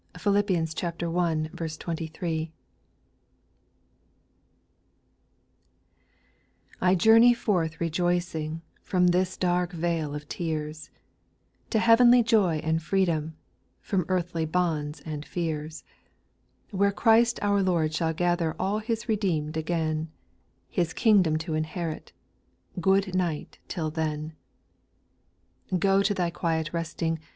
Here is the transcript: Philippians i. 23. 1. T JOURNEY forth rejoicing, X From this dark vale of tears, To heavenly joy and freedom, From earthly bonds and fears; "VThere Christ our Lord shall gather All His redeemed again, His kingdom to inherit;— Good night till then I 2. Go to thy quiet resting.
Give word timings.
Philippians 0.17 0.73
i. 0.83 0.89
23. 0.89 2.51
1. 6.79 6.95
T 6.95 6.95
JOURNEY 6.95 7.33
forth 7.35 7.79
rejoicing, 7.79 8.53
X 8.55 8.61
From 8.89 9.05
this 9.09 9.37
dark 9.37 9.71
vale 9.73 10.15
of 10.15 10.27
tears, 10.27 10.89
To 11.69 11.77
heavenly 11.77 12.23
joy 12.23 12.55
and 12.63 12.81
freedom, 12.81 13.37
From 13.79 14.05
earthly 14.07 14.47
bonds 14.47 15.03
and 15.05 15.23
fears; 15.23 15.83
"VThere 16.73 16.95
Christ 16.95 17.37
our 17.43 17.61
Lord 17.61 17.93
shall 17.93 18.11
gather 18.11 18.55
All 18.57 18.79
His 18.79 19.07
redeemed 19.07 19.55
again, 19.55 20.09
His 20.67 20.93
kingdom 20.93 21.37
to 21.37 21.53
inherit;— 21.53 22.11
Good 22.81 23.13
night 23.13 23.59
till 23.67 23.91
then 23.91 24.33
I 25.67 25.75
2. 25.75 25.77
Go 25.77 26.01
to 26.01 26.15
thy 26.15 26.31
quiet 26.31 26.73
resting. 26.73 27.19